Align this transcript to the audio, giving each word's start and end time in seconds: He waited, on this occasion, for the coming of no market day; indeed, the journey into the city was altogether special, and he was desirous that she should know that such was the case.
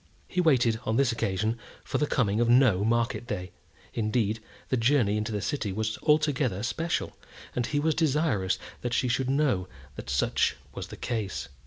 He 0.27 0.41
waited, 0.41 0.79
on 0.83 0.97
this 0.97 1.11
occasion, 1.11 1.59
for 1.83 1.99
the 1.99 2.07
coming 2.07 2.39
of 2.41 2.49
no 2.49 2.83
market 2.83 3.27
day; 3.27 3.51
indeed, 3.93 4.39
the 4.69 4.75
journey 4.75 5.15
into 5.15 5.31
the 5.31 5.43
city 5.43 5.71
was 5.71 5.99
altogether 6.01 6.63
special, 6.63 7.15
and 7.55 7.67
he 7.67 7.79
was 7.79 7.93
desirous 7.93 8.57
that 8.81 8.95
she 8.95 9.07
should 9.07 9.29
know 9.29 9.67
that 9.97 10.09
such 10.09 10.55
was 10.73 10.87
the 10.87 10.97
case. 10.97 11.49